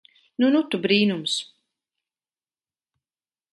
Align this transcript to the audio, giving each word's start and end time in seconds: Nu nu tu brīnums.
Nu 0.43 0.47
nu 0.55 0.61
tu 0.75 0.79
brīnums. 0.85 1.35